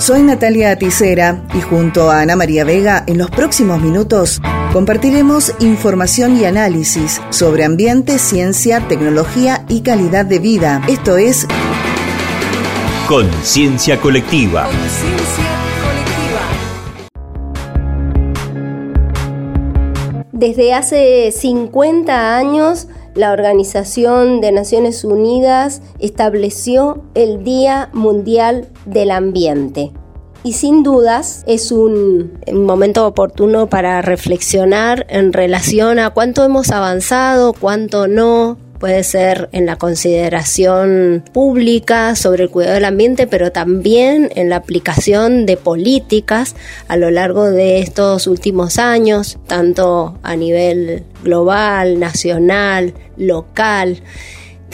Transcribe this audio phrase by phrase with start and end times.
[0.00, 4.40] Soy Natalia Aticera y junto a Ana María Vega en los próximos minutos
[4.72, 10.82] compartiremos información y análisis sobre ambiente, ciencia, tecnología y calidad de vida.
[10.88, 11.46] Esto es
[13.06, 14.68] Conciencia Colectiva.
[20.32, 29.92] Desde hace 50 años, la Organización de Naciones Unidas estableció el Día Mundial del Ambiente.
[30.42, 37.54] Y sin dudas es un, momento oportuno para reflexionar en relación a cuánto hemos avanzado,
[37.54, 44.28] cuánto no, puede ser en la consideración pública sobre el cuidado del ambiente, pero también
[44.34, 46.54] en la aplicación de políticas
[46.86, 54.02] a lo largo de estos últimos años, tanto a nivel global, nacional, local.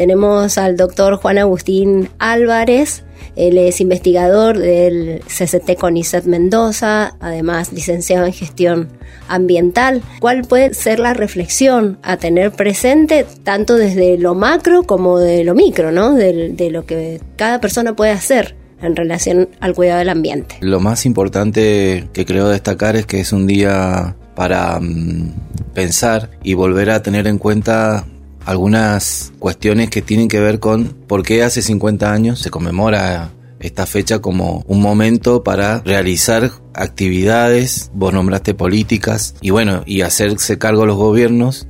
[0.00, 3.04] Tenemos al doctor Juan Agustín Álvarez,
[3.36, 8.88] él es investigador del CCT CONICET Mendoza, además licenciado en gestión
[9.28, 10.00] ambiental.
[10.18, 15.54] ¿Cuál puede ser la reflexión a tener presente tanto desde lo macro como de lo
[15.54, 16.14] micro, ¿no?
[16.14, 18.56] de, lo que cada persona puede hacer?
[18.80, 20.56] en relación al cuidado del ambiente.
[20.62, 25.34] Lo más importante que creo destacar es que es un día para mm,
[25.74, 28.06] pensar y volver a tener en cuenta
[28.44, 33.86] algunas cuestiones que tienen que ver con por qué hace 50 años se conmemora esta
[33.86, 40.86] fecha como un momento para realizar actividades, vos nombraste políticas y bueno, y hacerse cargo
[40.86, 41.68] los gobiernos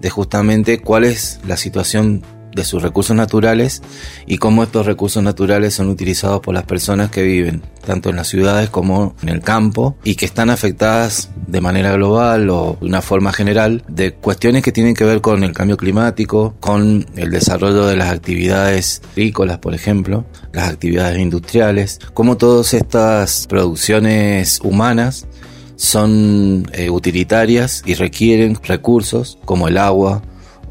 [0.00, 2.22] de justamente cuál es la situación
[2.54, 3.82] de sus recursos naturales
[4.26, 8.28] y cómo estos recursos naturales son utilizados por las personas que viven tanto en las
[8.28, 13.02] ciudades como en el campo y que están afectadas de manera global o de una
[13.02, 17.86] forma general de cuestiones que tienen que ver con el cambio climático, con el desarrollo
[17.86, 25.26] de las actividades agrícolas, por ejemplo, las actividades industriales, cómo todas estas producciones humanas
[25.76, 30.22] son eh, utilitarias y requieren recursos como el agua,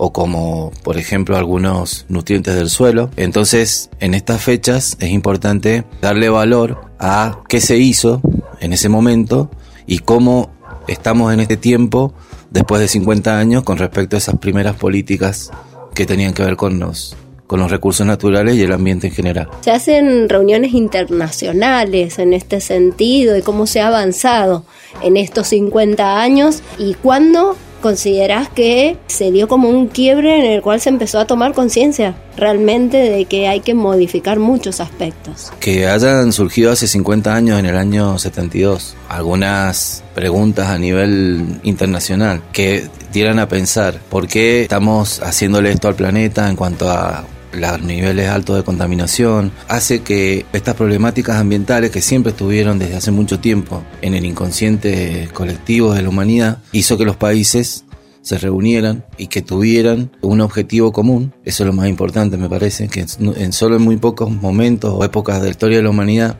[0.03, 3.11] o como por ejemplo algunos nutrientes del suelo.
[3.17, 8.19] Entonces en estas fechas es importante darle valor a qué se hizo
[8.59, 9.51] en ese momento
[9.85, 10.49] y cómo
[10.87, 12.15] estamos en este tiempo
[12.49, 15.51] después de 50 años con respecto a esas primeras políticas
[15.93, 19.49] que tenían que ver con los con los recursos naturales y el ambiente en general.
[19.59, 24.65] Se hacen reuniones internacionales en este sentido y cómo se ha avanzado
[25.03, 30.61] en estos 50 años y cuándo considerás que se dio como un quiebre en el
[30.61, 35.51] cual se empezó a tomar conciencia realmente de que hay que modificar muchos aspectos.
[35.59, 42.41] Que hayan surgido hace 50 años, en el año 72, algunas preguntas a nivel internacional
[42.53, 47.81] que dieran a pensar por qué estamos haciéndole esto al planeta en cuanto a los
[47.81, 53.39] niveles altos de contaminación, hace que estas problemáticas ambientales que siempre estuvieron desde hace mucho
[53.39, 57.85] tiempo en el inconsciente colectivo de la humanidad, hizo que los países
[58.21, 61.33] se reunieran y que tuvieran un objetivo común.
[61.43, 65.03] Eso es lo más importante, me parece, que en solo en muy pocos momentos o
[65.03, 66.37] épocas de la historia de la humanidad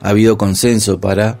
[0.00, 1.38] ha habido consenso para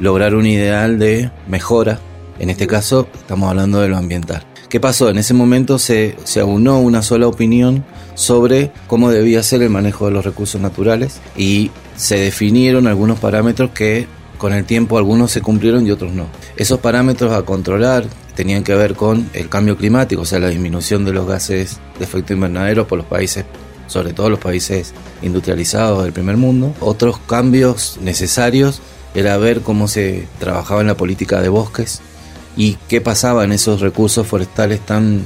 [0.00, 2.00] lograr un ideal de mejora.
[2.38, 4.44] En este caso, estamos hablando de lo ambiental.
[4.74, 5.08] ¿Qué pasó?
[5.08, 7.84] En ese momento se, se aunó una sola opinión
[8.16, 13.70] sobre cómo debía ser el manejo de los recursos naturales y se definieron algunos parámetros
[13.70, 16.26] que con el tiempo algunos se cumplieron y otros no.
[16.56, 21.04] Esos parámetros a controlar tenían que ver con el cambio climático, o sea, la disminución
[21.04, 23.44] de los gases de efecto invernadero por los países,
[23.86, 24.92] sobre todo los países
[25.22, 26.74] industrializados del primer mundo.
[26.80, 28.82] Otros cambios necesarios
[29.14, 32.02] era ver cómo se trabajaba en la política de bosques,
[32.56, 35.24] y qué pasaba en esos recursos forestales tan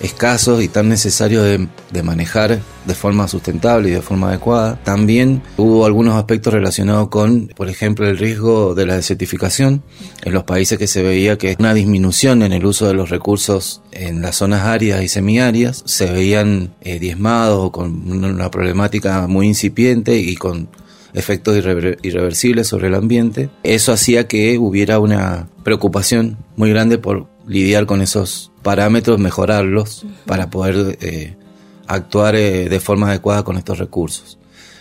[0.00, 1.44] escasos y tan necesarios
[1.90, 4.78] de, manejar de forma sustentable y de forma adecuada.
[4.84, 9.82] También hubo algunos aspectos relacionados con, por ejemplo, el riesgo de la desertificación
[10.22, 13.82] en los países que se veía que una disminución en el uso de los recursos
[13.92, 19.46] en las zonas áridas y semiáridas se veían eh, diezmados o con una problemática muy
[19.46, 20.68] incipiente y con
[21.16, 23.48] efectos irreversibles sobre el ambiente.
[23.62, 30.50] Eso hacía que hubiera una preocupación muy grande por lidiar con esos parámetros, mejorarlos para
[30.50, 31.34] poder eh,
[31.86, 34.38] actuar eh, de forma adecuada con estos recursos,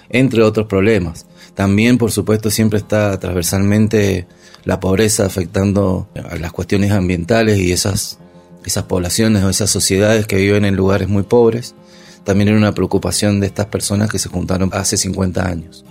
[0.09, 1.25] entre otros problemas.
[1.53, 4.27] También, por supuesto, siempre está transversalmente
[4.65, 8.19] la pobreza afectando a las cuestiones ambientales y esas,
[8.65, 11.75] esas poblaciones o esas sociedades que viven en lugares muy pobres
[12.25, 15.85] también era una preocupación de estas personas que se juntaron hace 50 años.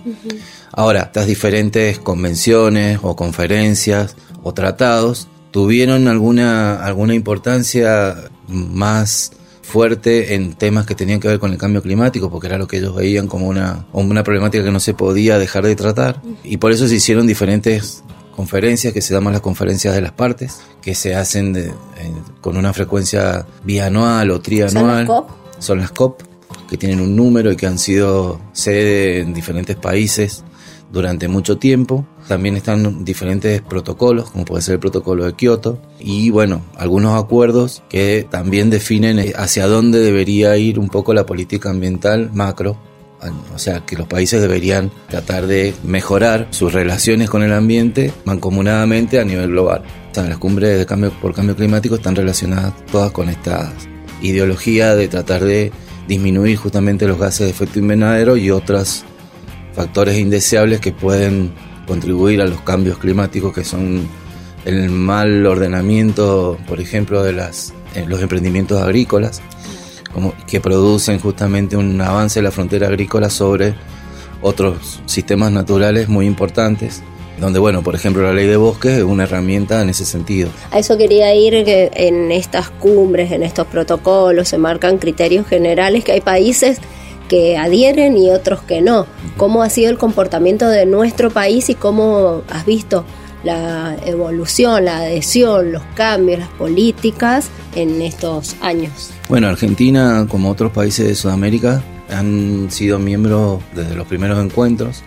[0.71, 8.15] Ahora, estas diferentes convenciones o conferencias o tratados tuvieron alguna, alguna importancia
[8.47, 9.31] más
[9.63, 12.77] fuerte en temas que tenían que ver con el cambio climático, porque era lo que
[12.77, 16.21] ellos veían como una, una problemática que no se podía dejar de tratar.
[16.43, 18.03] Y por eso se hicieron diferentes
[18.35, 21.73] conferencias que se llaman las conferencias de las partes, que se hacen de,
[22.41, 24.71] con una frecuencia bianual o trianual.
[24.71, 25.44] ¿Son las COP?
[25.65, 26.21] Son las COP,
[26.69, 30.43] que tienen un número y que han sido sede en diferentes países
[30.91, 32.05] durante mucho tiempo.
[32.27, 37.81] También están diferentes protocolos, como puede ser el protocolo de Kioto, y bueno, algunos acuerdos
[37.89, 42.77] que también definen hacia dónde debería ir un poco la política ambiental macro.
[43.55, 49.19] O sea, que los países deberían tratar de mejorar sus relaciones con el ambiente mancomunadamente
[49.19, 49.81] a nivel global.
[50.11, 53.73] O sea, las cumbres de cambio por cambio climático están relacionadas todas con esta
[54.21, 55.71] ideología de tratar de
[56.07, 59.03] disminuir justamente los gases de efecto invernadero y otros
[59.73, 61.51] factores indeseables que pueden
[61.87, 64.07] contribuir a los cambios climáticos que son
[64.65, 69.41] el mal ordenamiento, por ejemplo, de las, eh, los emprendimientos agrícolas,
[70.11, 73.75] como, que producen justamente un avance de la frontera agrícola sobre
[74.41, 77.03] otros sistemas naturales muy importantes
[77.39, 80.49] donde, bueno, por ejemplo, la ley de bosques es una herramienta en ese sentido.
[80.71, 86.03] A eso quería ir, que en estas cumbres, en estos protocolos, se marcan criterios generales
[86.03, 86.79] que hay países
[87.27, 89.07] que adhieren y otros que no.
[89.37, 93.03] ¿Cómo ha sido el comportamiento de nuestro país y cómo has visto
[93.43, 99.11] la evolución, la adhesión, los cambios, las políticas en estos años?
[99.29, 105.03] Bueno, Argentina, como otros países de Sudamérica, han sido miembros desde los primeros encuentros.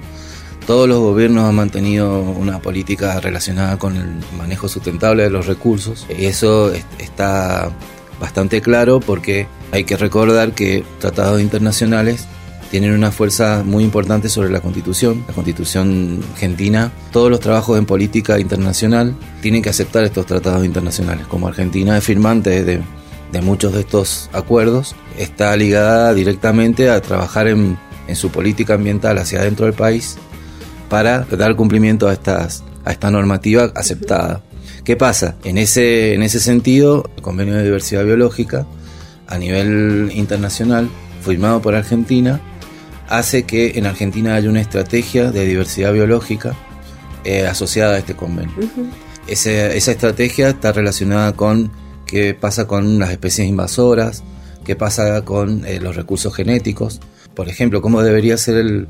[0.69, 6.05] Todos los gobiernos han mantenido una política relacionada con el manejo sustentable de los recursos.
[6.11, 7.71] Eso está
[8.21, 12.27] bastante claro porque hay que recordar que tratados internacionales
[12.71, 15.25] tienen una fuerza muy importante sobre la Constitución.
[15.27, 21.27] La Constitución argentina, todos los trabajos en política internacional tienen que aceptar estos tratados internacionales.
[21.29, 22.83] Como Argentina es firmante de,
[23.41, 27.79] muchos de estos acuerdos, está ligada directamente a trabajar en,
[28.13, 30.19] su política ambiental hacia adentro del país
[30.89, 34.43] para dar cumplimiento a, estas, a esta normativa aceptada.
[34.85, 35.37] ¿Qué pasa?
[35.45, 38.67] En ese, en ese sentido, el Convenio de Diversidad Biológica
[39.27, 40.89] a nivel internacional,
[41.23, 42.41] firmado por Argentina,
[43.09, 46.55] hace que en Argentina haya una estrategia de diversidad biológica
[47.25, 48.55] eh, asociada a este convenio.
[49.27, 51.71] esa estrategia está relacionada con
[52.07, 54.23] qué pasa con las especies invasoras,
[54.65, 57.01] qué pasa con eh, los recursos genéticos,
[57.35, 58.89] por ejemplo, cómo debería ser el,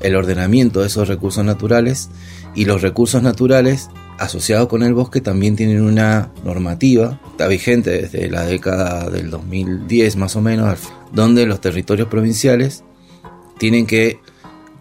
[0.00, 2.10] el ordenamiento de esos recursos naturales
[2.54, 3.88] y los recursos naturales
[4.18, 10.16] asociados con el bosque también tienen una normativa, está vigente desde la década del 2010
[10.16, 10.78] más o menos,
[11.12, 12.84] donde los territorios provinciales
[13.58, 14.20] tienen que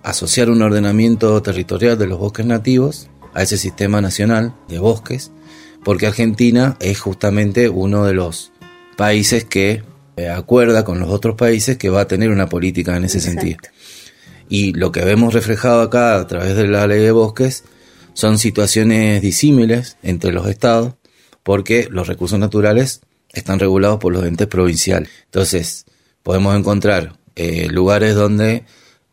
[0.03, 5.31] asociar un ordenamiento territorial de los bosques nativos a ese sistema nacional de bosques,
[5.83, 8.51] porque Argentina es justamente uno de los
[8.97, 9.83] países que
[10.17, 13.59] eh, acuerda con los otros países que va a tener una política en ese sentido.
[14.49, 17.63] Y lo que vemos reflejado acá a través de la ley de bosques
[18.13, 20.95] son situaciones disímiles entre los estados
[21.43, 23.01] porque los recursos naturales
[23.31, 25.09] están regulados por los entes provinciales.
[25.25, 25.85] Entonces,
[26.23, 28.65] podemos encontrar eh, lugares donde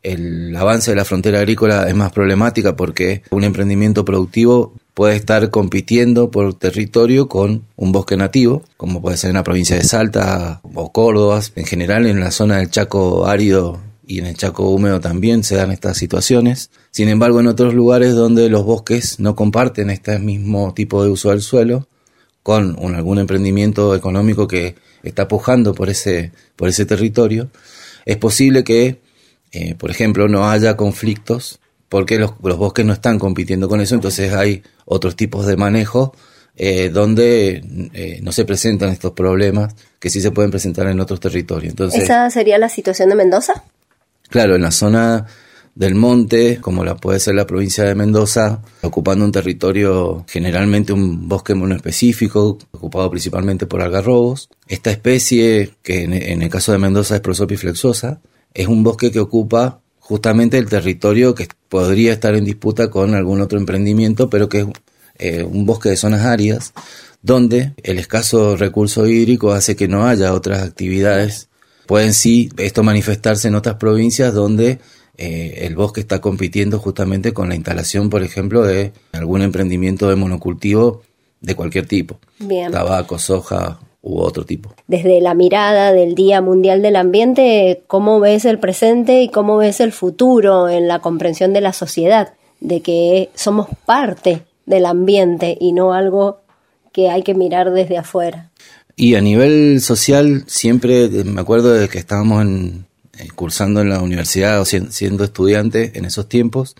[0.03, 5.49] el avance de la frontera agrícola es más problemática porque un emprendimiento productivo puede estar
[5.49, 10.61] compitiendo por territorio con un bosque nativo, como puede ser en la provincia de Salta
[10.73, 15.01] o Córdoba, en general en la zona del Chaco árido y en el Chaco húmedo
[15.01, 16.71] también se dan estas situaciones.
[16.91, 21.31] Sin embargo, en otros lugares donde los bosques no comparten este mismo tipo de uso
[21.31, 21.87] del suelo,
[22.41, 27.49] con algún emprendimiento económico que está pujando por ese, por ese territorio,
[28.05, 29.01] es posible que,
[29.51, 31.59] eh, por ejemplo, no haya conflictos
[31.89, 36.15] porque los, bosques no están compitiendo con eso, entonces hay otros tipos de manejo
[36.55, 37.61] eh, donde
[37.93, 41.71] eh, no se presentan estos problemas que sí se pueden presentar en otros territorios.
[41.71, 43.65] Entonces, ¿Esa sería la situación de Mendoza?
[44.29, 45.25] Claro, en la zona
[45.75, 51.29] del monte, como la puede ser la provincia de Mendoza, ocupando un territorio generalmente un
[51.29, 54.49] bosque específico, ocupado principalmente por algarrobos.
[54.67, 58.21] Esta especie, que en el caso de Mendoza es Prosopis flexosa,
[58.53, 63.41] es un bosque que ocupa justamente el territorio que podría estar en disputa con algún
[63.41, 64.67] otro emprendimiento, pero que es
[65.19, 66.73] eh, un bosque de zonas áridas,
[67.21, 71.49] donde el escaso recurso hídrico hace que no haya otras actividades
[71.87, 74.79] Pueden sí esto manifestarse en otras provincias donde
[75.17, 80.15] eh, el bosque está compitiendo justamente con la instalación, por ejemplo, de algún emprendimiento de
[80.15, 81.01] monocultivo
[81.41, 82.19] de cualquier tipo.
[82.39, 82.71] Bien.
[82.71, 84.73] Tabaco, soja u otro tipo.
[84.87, 89.79] Desde la mirada del Día Mundial del Ambiente, ¿cómo ves el presente y cómo ves
[89.79, 92.33] el futuro en la comprensión de la sociedad?
[92.59, 96.41] De que somos parte del ambiente y no algo
[96.91, 98.49] que hay que mirar desde afuera.
[98.99, 102.87] Y a nivel social, siempre me acuerdo de que estábamos en,
[103.19, 106.75] eh, cursando en la universidad o siendo estudiante en esos tiempos,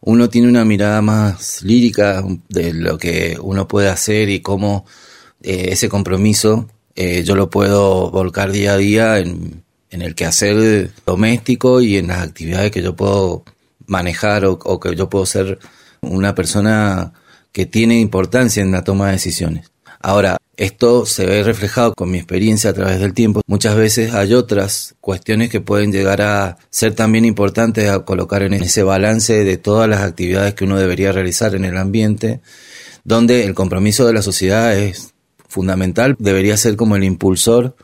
[0.00, 4.86] uno tiene una mirada más lírica de lo que uno puede hacer y cómo
[5.40, 10.90] eh, ese compromiso eh, yo lo puedo volcar día a día en, en, el quehacer
[11.06, 13.44] doméstico y en las actividades que yo puedo
[13.86, 15.60] manejar o, o que yo puedo ser
[16.00, 17.12] una persona
[17.52, 19.71] que tiene importancia en la toma de decisiones.
[20.02, 23.40] Ahora, esto se ve reflejado con mi experiencia a través del tiempo.
[23.46, 28.52] Muchas veces hay otras cuestiones que pueden llegar a ser también importantes a colocar en
[28.54, 32.40] ese balance de todas las actividades que uno debería realizar en el ambiente,
[33.04, 35.14] donde el compromiso de la sociedad es
[35.48, 37.76] fundamental, debería ser como el impulsor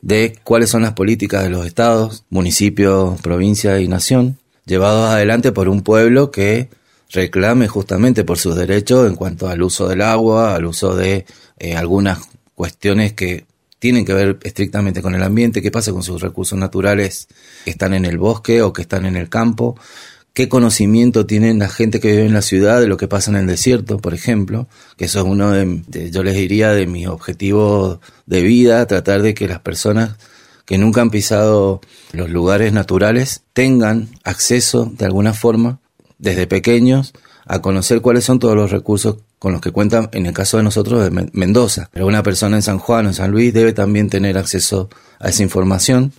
[0.00, 5.68] de cuáles son las políticas de los estados, municipios, provincia y nación, llevados adelante por
[5.68, 6.68] un pueblo que
[7.10, 11.26] reclame justamente por sus derechos en cuanto al uso del agua, al uso de
[11.58, 12.18] eh, algunas
[12.54, 13.46] cuestiones que
[13.78, 17.28] tienen que ver estrictamente con el ambiente, qué pasa con sus recursos naturales
[17.64, 19.78] que están en el bosque o que están en el campo,
[20.32, 23.36] qué conocimiento tienen la gente que vive en la ciudad de lo que pasa en
[23.36, 28.00] el desierto, por ejemplo, que eso es uno de, yo les diría, de mis objetivos
[28.26, 30.16] de vida, tratar de que las personas
[30.64, 31.80] que nunca han pisado
[32.12, 35.80] los lugares naturales tengan acceso de alguna forma
[36.18, 37.12] desde pequeños
[37.46, 40.62] a conocer cuáles son todos los recursos con los que cuentan, en el caso de
[40.62, 41.90] nosotros, de Mendoza.
[41.92, 44.88] Pero una persona en San Juan o en San Luis debe también tener acceso
[45.20, 46.12] a esa información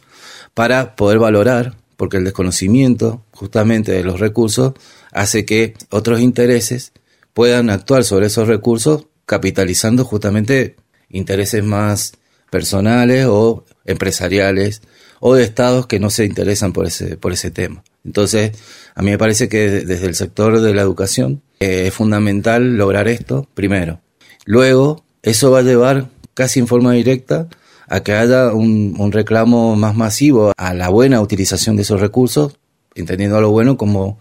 [0.54, 4.74] para poder valorar, porque el desconocimiento justamente de los recursos
[5.12, 6.92] hace que otros intereses
[7.34, 10.76] puedan actuar sobre esos recursos capitalizando justamente
[11.10, 12.14] intereses más
[12.50, 14.82] personales o empresariales
[15.20, 17.84] o de estados que no se interesan por ese, por ese tema.
[18.04, 18.52] Entonces,
[18.94, 23.08] a mí me parece que desde el sector de la educación eh, es fundamental lograr
[23.08, 24.02] esto, primero.
[24.46, 27.48] Luego, eso va a llevar casi en forma directa
[27.88, 32.58] a que haya un, reclamo más masivo a la buena utilización de esos recursos,
[32.94, 34.20] entendiendo a lo bueno como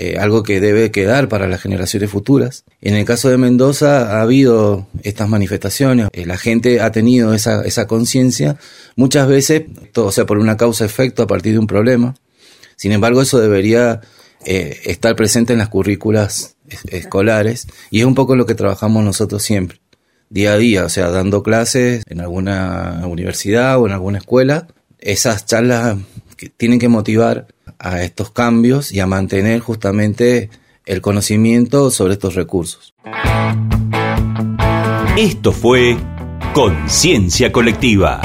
[0.00, 2.64] eh, algo que debe quedar para las generaciones futuras.
[2.80, 7.62] En el caso de Mendoza ha habido estas manifestaciones, eh, la gente ha tenido esa,
[7.62, 8.58] esa conciencia,
[8.94, 12.14] muchas veces, todo sea por una causa-efecto a partir de un problema,
[12.76, 14.00] sin embargo, eso debería
[14.46, 16.54] eh, estar presente en las currículas
[16.90, 19.80] escolares y es un poco lo que trabajamos nosotros siempre,
[20.30, 24.68] día a día, o sea, dando clases en alguna universidad o en alguna escuela.
[25.00, 25.98] Esas charlas
[26.38, 30.48] que tienen que motivar a estos cambios y a mantener justamente
[30.86, 32.94] el conocimiento sobre estos recursos.
[35.18, 35.96] Esto fue
[36.54, 38.22] Conciencia Colectiva.